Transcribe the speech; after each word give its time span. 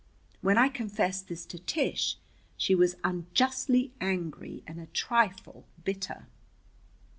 When 0.41 0.57
I 0.57 0.67
confessed 0.67 1.27
this 1.27 1.45
to 1.45 1.59
Tish, 1.59 2.17
she 2.57 2.73
was 2.73 2.95
unjustly 3.03 3.93
angry 4.01 4.63
and 4.65 4.79
a 4.79 4.87
trifle 4.87 5.67
bitter. 5.83 6.25